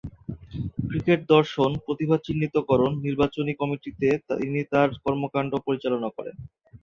[0.87, 4.07] Cricket দর্শন, প্রতিভা চিহ্নিতকরণ, নির্বাচনী কমিটিতে
[4.31, 6.35] তিনি তাঁর কর্মকাণ্ড পরিচালনা করেন।